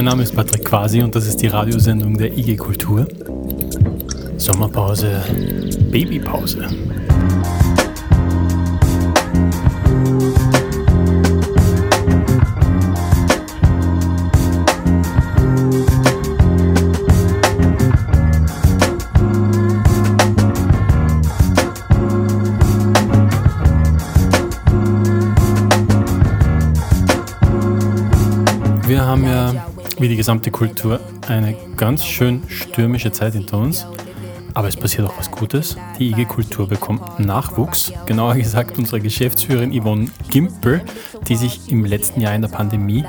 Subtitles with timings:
[0.00, 3.06] Mein Name ist Patrick Quasi und das ist die Radiosendung der IG Kultur.
[4.38, 5.22] Sommerpause,
[5.90, 6.66] Babypause.
[30.30, 33.84] Gesamte Kultur, eine ganz schön stürmische Zeit hinter uns.
[34.54, 35.76] Aber es passiert auch was Gutes.
[35.98, 37.92] Die IG Kultur bekommt Nachwuchs.
[38.06, 40.82] Genauer gesagt unsere Geschäftsführerin Yvonne Gimpel,
[41.26, 43.04] die sich im letzten Jahr in der Pandemie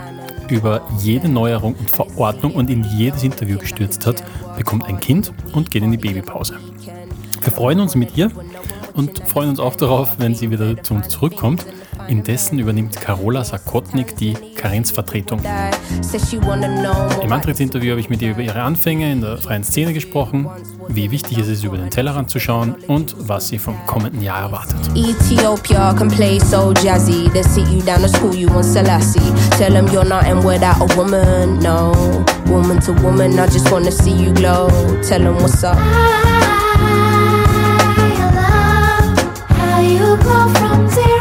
[0.49, 4.23] über jede Neuerung und Verordnung und in jedes Interview gestürzt hat,
[4.57, 6.55] bekommt ein Kind und geht in die Babypause.
[7.39, 8.31] Wir freuen uns mit ihr
[8.95, 11.67] und freuen uns auch darauf, wenn sie wieder zu uns zurückkommt.
[12.07, 15.41] Indessen übernimmt Carola Sakotnik die Karenzvertretung.
[17.21, 20.47] Im Antrittsinterview habe ich mit ihr über ihre Anfänge in der freien Szene gesprochen,
[20.87, 24.41] wie wichtig es ist, über den Tellerrand zu schauen und was sie vom kommenden Jahr
[24.41, 24.77] erwartet.
[24.95, 27.29] Ethiopia can play so jazzy.
[27.31, 29.19] They sit you down to school, you want Selassie.
[29.57, 31.91] Tell them you're nothing without a woman, no.
[32.47, 34.69] Woman to woman, I just wanna see you glow.
[35.01, 35.77] Tell them what's up.
[39.81, 41.20] Asian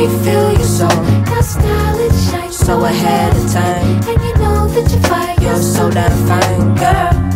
[0.00, 0.88] They feel your soul.
[1.28, 4.00] Your style it shines so ahead of time.
[4.08, 5.36] And you know that you're fine.
[5.42, 7.30] You're so damn fine, girl.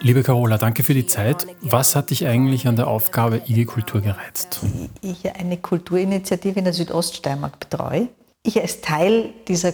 [0.00, 1.46] Liebe Carola, danke für die Zeit.
[1.62, 4.60] Was hat dich eigentlich an der Aufgabe IG Kultur gereizt?
[5.00, 8.08] Ich eine Kulturinitiative in der Südoststeiermark betreue.
[8.42, 9.72] Ich als Teil dieser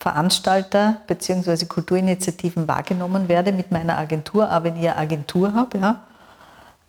[0.00, 1.66] Kulturveranstalter bzw.
[1.66, 5.78] Kulturinitiativen wahrgenommen werde mit meiner Agentur, auch wenn ich eine Agentur habe.
[5.78, 6.00] Ja.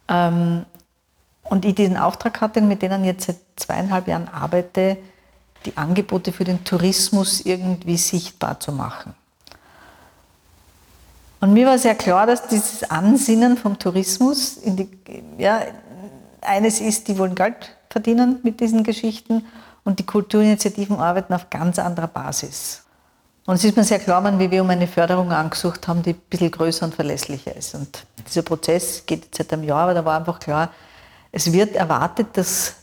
[0.07, 0.65] Ähm,
[1.43, 4.97] und ich diesen Auftrag hatte, mit denen jetzt seit zweieinhalb Jahren arbeite,
[5.65, 9.13] die Angebote für den Tourismus irgendwie sichtbar zu machen.
[11.41, 14.89] Und mir war sehr klar, dass dieses Ansinnen vom Tourismus die,
[15.37, 15.61] ja,
[16.41, 19.45] eines ist, die wollen Geld verdienen mit diesen Geschichten
[19.83, 22.83] und die Kulturinitiativen arbeiten auf ganz anderer Basis.
[23.45, 26.21] Und es ist mir sehr klar, wie wir um eine Förderung angesucht haben, die ein
[26.29, 27.73] bisschen größer und verlässlicher ist.
[27.73, 30.69] Und dieser Prozess geht jetzt seit einem Jahr, aber da war einfach klar,
[31.31, 32.75] es wird erwartet, dass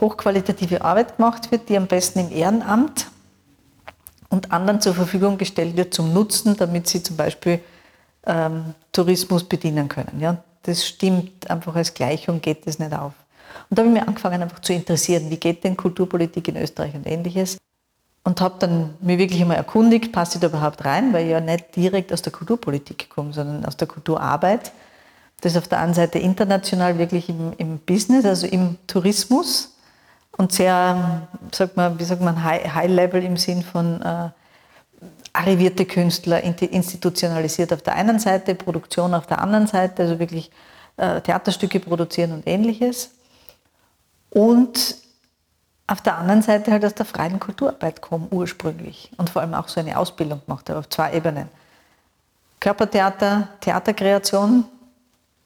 [0.00, 3.08] hochqualitative Arbeit gemacht wird, die am besten im Ehrenamt
[4.28, 7.60] und anderen zur Verfügung gestellt wird zum Nutzen, damit sie zum Beispiel
[8.26, 10.20] ähm, Tourismus bedienen können.
[10.20, 13.12] Ja, das stimmt einfach als Gleichung, geht das nicht auf.
[13.70, 16.94] Und da habe ich mich angefangen einfach zu interessieren, wie geht denn Kulturpolitik in Österreich
[16.94, 17.56] und ähnliches.
[18.24, 21.40] Und habe dann mich wirklich einmal erkundigt, passe ich da überhaupt rein, weil ich ja
[21.40, 24.72] nicht direkt aus der Kulturpolitik komme, sondern aus der Kulturarbeit.
[25.42, 29.74] Das ist auf der einen Seite international wirklich im, im Business, also im Tourismus
[30.36, 34.30] und sehr, sagt man, wie sagt man, High, High im Sinn von äh,
[35.32, 40.50] arrivierte Künstler, institutionalisiert auf der einen Seite, Produktion auf der anderen Seite, also wirklich
[40.96, 43.10] äh, Theaterstücke produzieren und ähnliches.
[44.30, 44.96] Und
[45.86, 49.68] auf der anderen Seite halt aus der freien Kulturarbeit komme ursprünglich und vor allem auch
[49.68, 51.48] so eine Ausbildung gemacht habe auf zwei Ebenen.
[52.60, 54.64] Körpertheater, Theaterkreation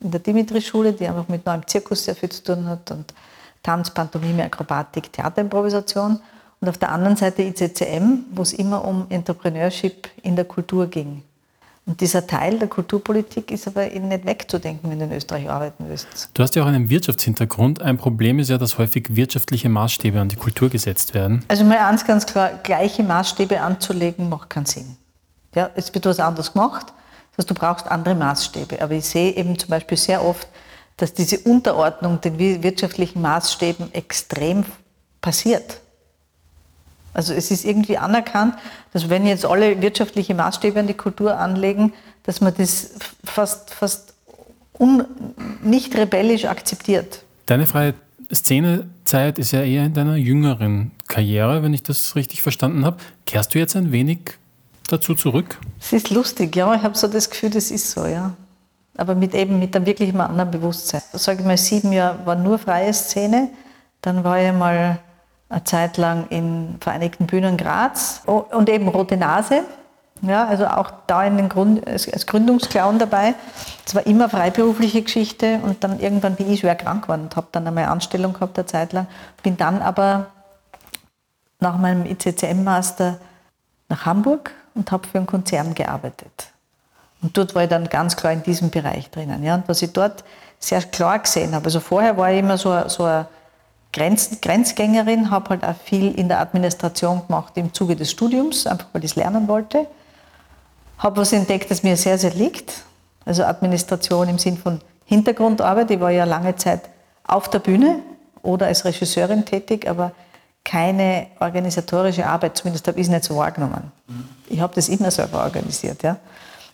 [0.01, 3.13] in der Dimitri-Schule, die einfach mit neuem Zirkus sehr viel zu tun hat und
[3.63, 6.21] Tanz, Pantomime, Akrobatik, Theaterimprovisation.
[6.61, 11.23] Und auf der anderen Seite ICCM, wo es immer um Entrepreneurship in der Kultur ging.
[11.89, 15.87] Und dieser Teil der Kulturpolitik ist aber eben nicht wegzudenken, wenn du in Österreich arbeiten
[15.89, 16.29] willst.
[16.35, 17.81] Du hast ja auch einen Wirtschaftshintergrund.
[17.81, 21.47] Ein Problem ist ja, dass häufig wirtschaftliche Maßstäbe an die Kultur gesetzt werden.
[21.49, 24.99] Also mal eins ganz klar, gleiche Maßstäbe anzulegen, macht keinen Sinn.
[25.55, 26.89] Ja, es wird was anderes gemacht,
[27.31, 28.83] das heißt, du brauchst andere Maßstäbe.
[28.83, 30.47] Aber ich sehe eben zum Beispiel sehr oft,
[30.99, 34.67] dass diese Unterordnung den wirtschaftlichen Maßstäben extrem
[35.23, 35.81] passiert.
[37.19, 38.55] Also es ist irgendwie anerkannt,
[38.93, 41.93] dass wenn jetzt alle wirtschaftliche Maßstäbe an die Kultur anlegen,
[42.23, 42.93] dass man das
[43.25, 44.15] fast, fast
[44.79, 45.05] un,
[45.61, 47.25] nicht rebellisch akzeptiert.
[47.47, 47.95] Deine freie
[48.33, 52.99] Szenezeit ist ja eher in deiner jüngeren Karriere, wenn ich das richtig verstanden habe.
[53.27, 54.21] Kehrst du jetzt ein wenig
[54.87, 55.59] dazu zurück?
[55.81, 56.73] Es ist lustig, ja.
[56.73, 58.35] Ich habe so das Gefühl, das ist so, ja.
[58.97, 61.03] Aber mit eben mit einem wirklich anderen Bewusstsein.
[61.15, 63.51] Sage ich mal, sieben Jahre war nur freie Szene.
[64.03, 65.01] Dann war ich mal
[65.49, 69.63] eine Zeit lang in Vereinigten Bühnen Graz und eben Rote Nase.
[70.21, 73.35] Ja, also auch da in den Grund, als Gründungsclown dabei.
[73.87, 77.47] Es war immer freiberufliche Geschichte und dann irgendwann bin ich schwer krank geworden und habe
[77.53, 79.07] dann einmal Anstellung gehabt eine Zeit lang.
[79.45, 80.27] Bin dann aber
[81.61, 83.19] nach meinem ICCM-Master
[83.89, 86.53] nach Hamburg und habe für einen Konzern gearbeitet.
[87.23, 89.43] Und dort war ich dann ganz klar in diesem Bereich drinnen.
[89.43, 89.55] Ja.
[89.55, 90.25] Und was ich dort
[90.59, 93.27] sehr klar gesehen habe, also vorher war ich immer so, so eine
[93.99, 98.87] Grenz, Grenzgängerin, habe halt auch viel in der Administration gemacht im Zuge des Studiums, einfach
[98.93, 99.87] weil ich es lernen wollte.
[100.99, 102.85] Habe was entdeckt, das mir sehr, sehr liegt.
[103.25, 105.91] Also Administration im Sinn von Hintergrundarbeit.
[105.91, 106.83] Ich war ja lange Zeit
[107.25, 107.99] auf der Bühne
[108.43, 110.13] oder als Regisseurin tätig, aber
[110.65, 113.91] keine organisatorische Arbeit, zumindest habe ich es nicht so wahrgenommen.
[114.49, 116.19] Ich habe das immer selber organisiert, ja.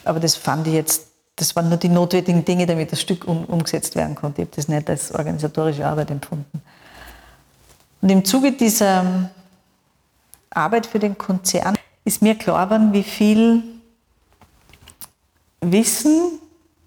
[0.05, 1.07] Aber das fand ich jetzt,
[1.37, 4.43] das waren nur die notwendigen Dinge, damit das Stück um, umgesetzt werden konnte.
[4.43, 6.61] Ich habe das nicht als organisatorische Arbeit empfunden.
[8.05, 9.31] Und im Zuge dieser
[10.51, 11.75] Arbeit für den Konzern
[12.05, 13.63] ist mir klar geworden, wie viel
[15.63, 16.33] Wissen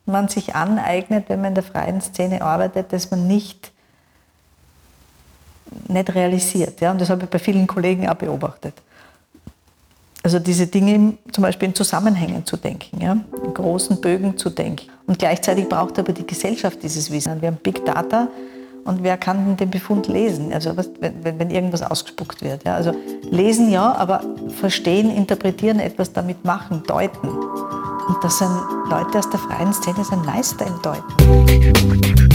[0.06, 3.72] man sich aneignet, wenn man in der freien Szene arbeitet, dass man nicht,
[5.88, 6.82] nicht realisiert.
[6.82, 6.92] Ja?
[6.92, 8.76] Und das habe ich bei vielen Kollegen auch beobachtet.
[10.22, 13.18] Also diese Dinge zum Beispiel in Zusammenhängen zu denken, ja?
[13.44, 14.92] in großen Bögen zu denken.
[15.08, 17.42] Und gleichzeitig braucht aber die Gesellschaft dieses Wissen.
[17.42, 18.28] Wir haben Big Data,
[18.88, 20.54] und wer kann den Befund lesen?
[20.54, 22.64] Also was, wenn, wenn, irgendwas ausgespuckt wird.
[22.64, 22.76] Ja?
[22.76, 22.94] Also
[23.30, 24.22] lesen ja, aber
[24.60, 27.28] verstehen, interpretieren, etwas damit machen, deuten.
[27.28, 28.50] Und das sind
[28.90, 32.27] Leute aus der freien Szene, sind Meister im Deuten.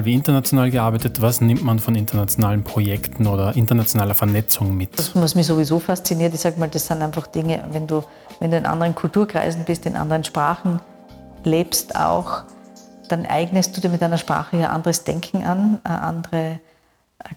[0.00, 1.20] Regional wie international gearbeitet.
[1.20, 4.98] Was nimmt man von internationalen Projekten oder internationaler Vernetzung mit?
[4.98, 8.02] Das, was mich sowieso fasziniert, ich sage mal, das sind einfach Dinge, wenn du,
[8.40, 10.80] wenn du in anderen Kulturkreisen bist, in anderen Sprachen
[11.44, 12.42] lebst auch,
[13.08, 16.60] dann eignest du dir mit deiner Sprache ja anderes Denken an, andere,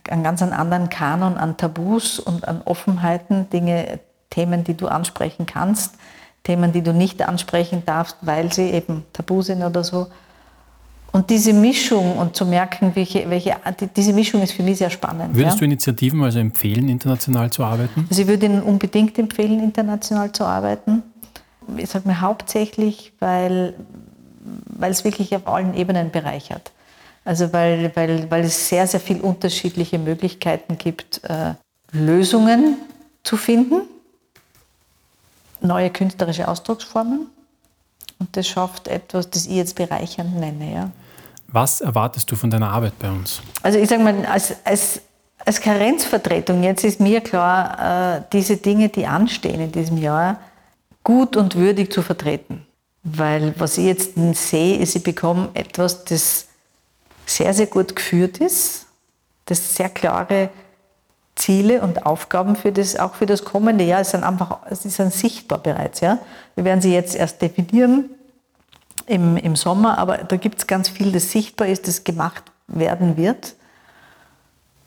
[0.09, 5.95] einen ganz anderen Kanon an Tabus und an Offenheiten, Dinge, Themen, die du ansprechen kannst,
[6.43, 10.07] Themen, die du nicht ansprechen darfst, weil sie eben tabu sind oder so.
[11.13, 13.55] Und diese Mischung und zu merken, welche, welche
[13.95, 15.35] diese Mischung ist für mich sehr spannend.
[15.35, 15.59] Würdest ja?
[15.59, 18.07] du Initiativen also empfehlen, international zu arbeiten?
[18.09, 21.03] Also ich würde Ihnen unbedingt empfehlen, international zu arbeiten.
[21.77, 23.75] Ich sage mir hauptsächlich, weil,
[24.65, 26.71] weil es wirklich auf allen Ebenen bereichert.
[27.25, 31.53] Also weil, weil, weil es sehr, sehr viele unterschiedliche Möglichkeiten gibt, äh,
[31.91, 32.77] Lösungen
[33.21, 33.83] zu finden,
[35.61, 37.27] neue künstlerische Ausdrucksformen.
[38.17, 40.73] Und das schafft etwas, das ich jetzt bereichernd nenne.
[40.73, 40.91] Ja.
[41.53, 43.41] Was erwartest du von deiner Arbeit bei uns?
[43.61, 45.01] Also ich sage mal, als, als,
[45.45, 50.39] als Karenzvertretung, jetzt ist mir klar, äh, diese Dinge, die anstehen in diesem Jahr,
[51.03, 52.65] gut und würdig zu vertreten.
[53.03, 56.47] Weil was ich jetzt sehe, ist, ich bekomme etwas, das
[57.27, 58.87] sehr, sehr gut geführt ist,
[59.45, 60.49] das sehr klare
[61.35, 65.59] Ziele und Aufgaben für das, auch für das kommende Jahr sind einfach, sie sind sichtbar
[65.59, 65.99] bereits.
[65.99, 66.17] Ja?
[66.55, 68.09] Wir werden sie jetzt erst definieren
[69.07, 73.17] im, im Sommer, aber da gibt es ganz viel, das sichtbar ist, das gemacht werden
[73.17, 73.55] wird.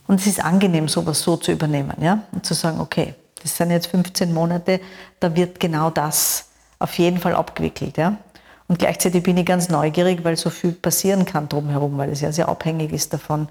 [0.06, 2.22] Und es ist angenehm, sowas so zu übernehmen, ja?
[2.32, 4.80] Und zu sagen, okay, das sind jetzt 15 Monate,
[5.20, 8.16] da wird genau das auf jeden Fall abgewickelt, ja?
[8.68, 12.32] Und gleichzeitig bin ich ganz neugierig, weil so viel passieren kann drumherum, weil es ja
[12.32, 13.48] sehr abhängig ist davon,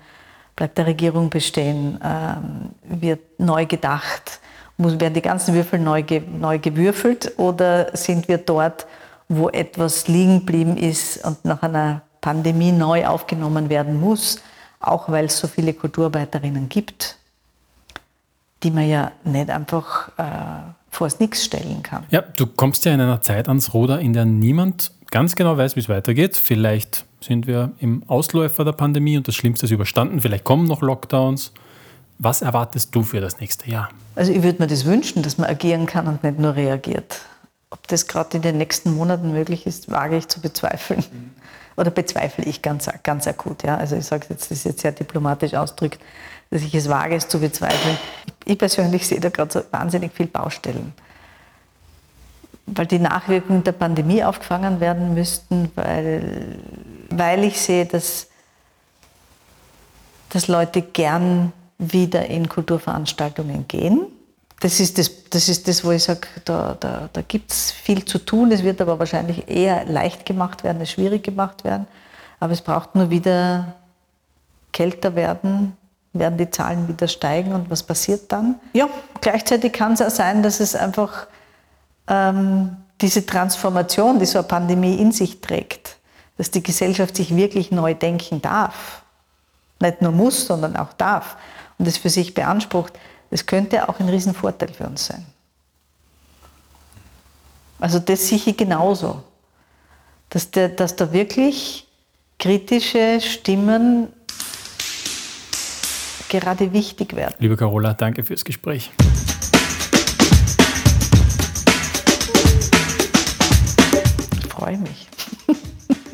[0.55, 4.39] bleibt der Regierung bestehen, ähm, wird neu gedacht,
[4.77, 6.03] muss, werden die ganzen Würfel neu,
[6.37, 8.87] neu gewürfelt oder sind wir dort,
[9.27, 14.39] wo etwas liegen geblieben ist und nach einer Pandemie neu aufgenommen werden muss,
[14.79, 17.17] auch weil es so viele Kulturarbeiterinnen gibt,
[18.63, 20.23] die man ja nicht einfach äh,
[20.89, 22.03] vor das Nichts stellen kann.
[22.09, 25.75] Ja, du kommst ja in einer Zeit ans Ruder, in der niemand ganz genau weiß,
[25.75, 26.35] wie es weitergeht.
[26.35, 30.21] Vielleicht sind wir im Ausläufer der Pandemie und das Schlimmste ist überstanden.
[30.21, 31.51] Vielleicht kommen noch Lockdowns.
[32.17, 33.89] Was erwartest du für das nächste Jahr?
[34.15, 37.21] Also ich würde mir das wünschen, dass man agieren kann und nicht nur reagiert.
[37.75, 41.03] Ob das gerade in den nächsten Monaten möglich ist, wage ich zu bezweifeln.
[41.11, 41.31] Mhm.
[41.75, 43.63] Oder bezweifle ich ganz, ganz akut.
[43.63, 43.75] Ja?
[43.75, 45.99] Also ich sage jetzt, das ist jetzt sehr diplomatisch ausdrückt,
[46.49, 47.97] dass ich es wage, es zu bezweifeln.
[48.45, 50.93] Ich persönlich sehe da gerade so wahnsinnig viele Baustellen.
[52.65, 56.57] Weil die Nachwirkungen der Pandemie aufgefangen werden müssten, weil,
[57.09, 58.27] weil ich sehe, dass,
[60.29, 64.07] dass Leute gern wieder in Kulturveranstaltungen gehen
[64.59, 68.05] das ist das, das, ist das wo ich sage, da, da, da gibt es viel
[68.05, 68.51] zu tun.
[68.51, 71.87] Es wird aber wahrscheinlich eher leicht gemacht werden, als schwierig gemacht werden.
[72.39, 73.75] Aber es braucht nur wieder
[74.71, 75.75] kälter werden,
[76.13, 78.55] werden die Zahlen wieder steigen und was passiert dann?
[78.73, 78.87] Ja,
[79.21, 81.27] gleichzeitig kann es auch sein, dass es einfach
[82.07, 85.97] ähm, diese Transformation, die so eine Pandemie in sich trägt,
[86.37, 89.01] dass die Gesellschaft sich wirklich neu denken darf.
[89.79, 91.35] Nicht nur muss, sondern auch darf
[91.77, 92.93] und es für sich beansprucht,
[93.35, 95.25] das könnte auch ein Riesenvorteil für uns sein.
[97.81, 99.23] Also das sehe ich genauso.
[100.29, 101.85] Dass, der, dass da wirklich
[102.39, 104.07] kritische Stimmen
[106.29, 107.35] gerade wichtig werden.
[107.39, 108.93] Liebe Carola, danke fürs Gespräch.
[114.39, 115.09] Ich freue mich.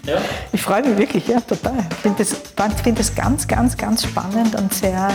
[0.08, 0.20] Ja?
[0.52, 1.86] Ich freue mich wirklich, ja, total.
[1.92, 2.36] Ich finde das,
[2.82, 5.12] find das ganz, ganz, ganz spannend und sehr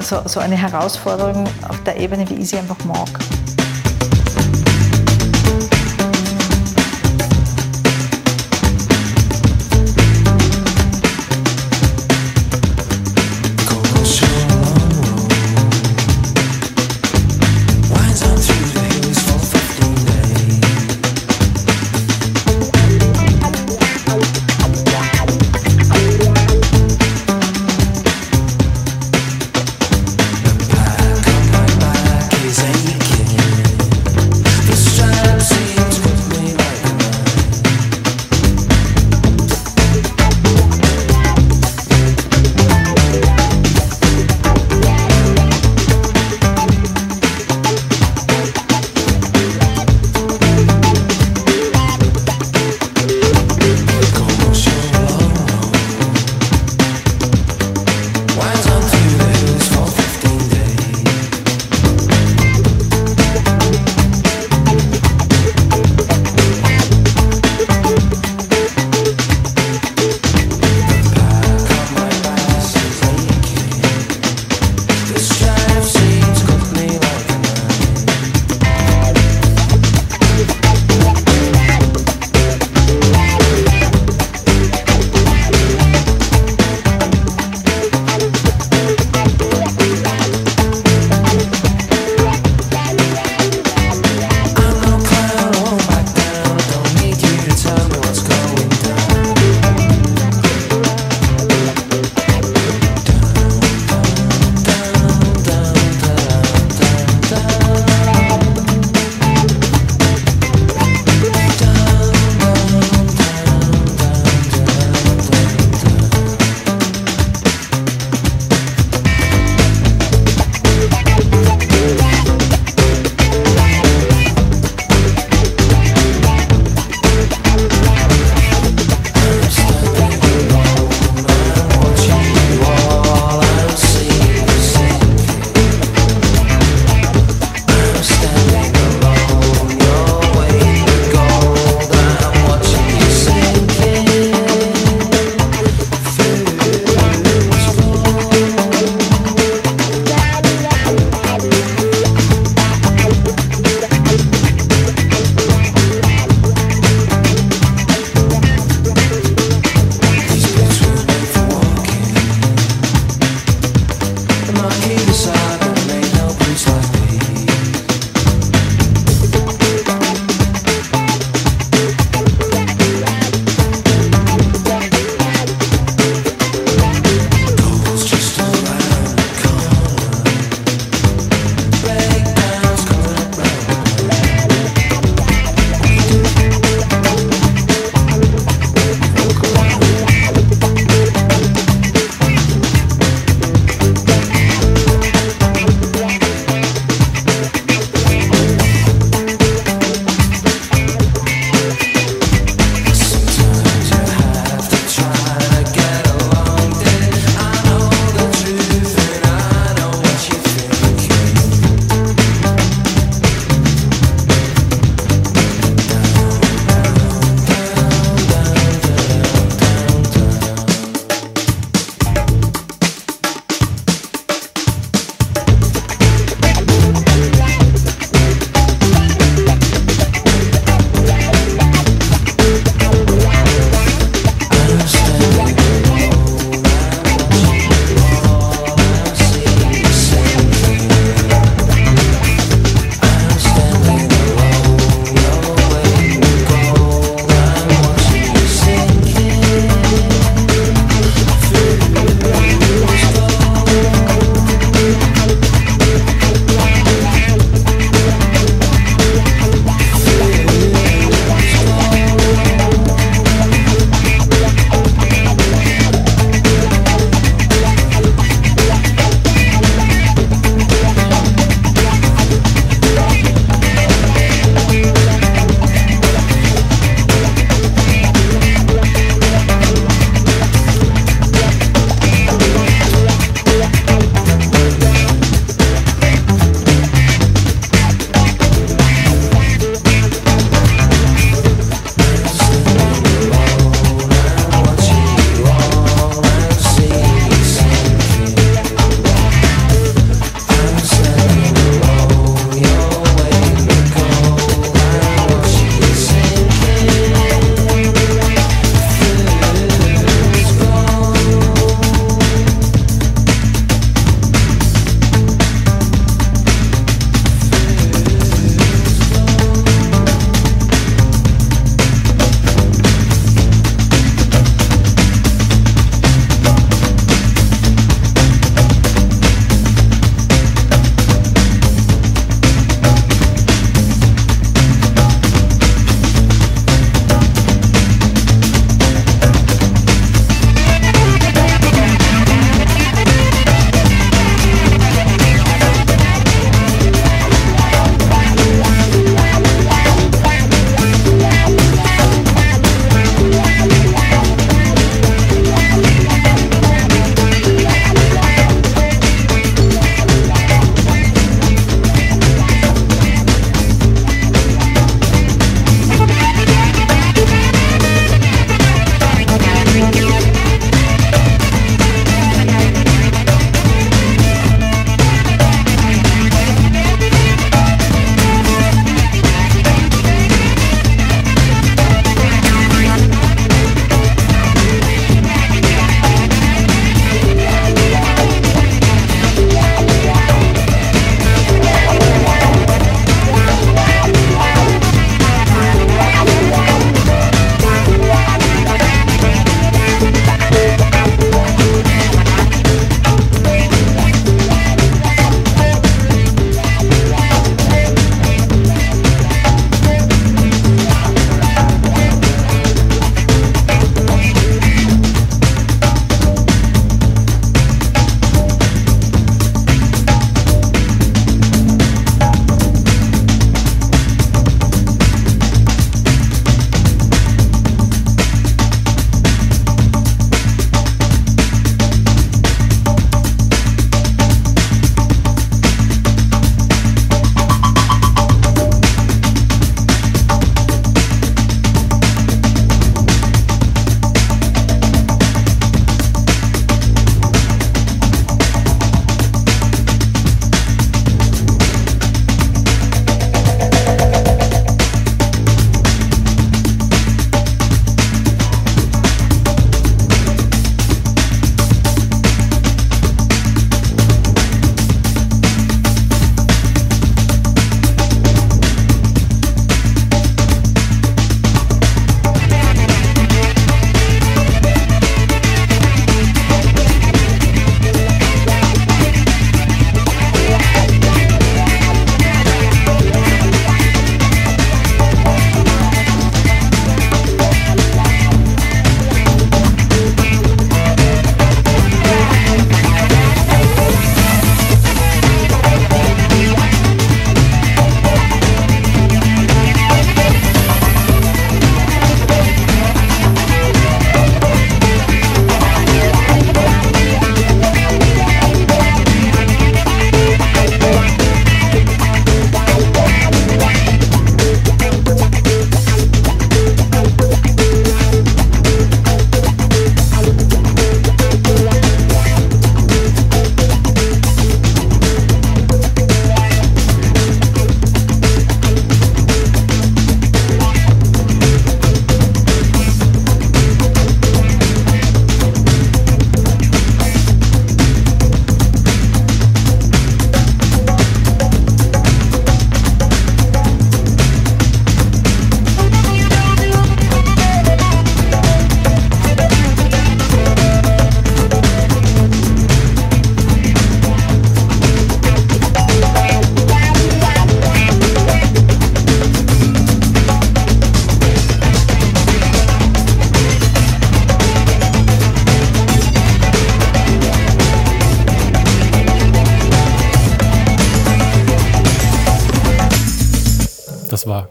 [0.00, 3.08] so, so eine Herausforderung auf der Ebene, wie ich sie einfach mag.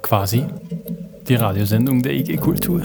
[0.08, 0.46] Quasi
[1.28, 2.82] die Radiosendung der IG Kultur.